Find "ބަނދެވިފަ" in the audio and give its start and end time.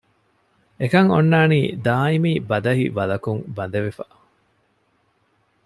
3.55-4.05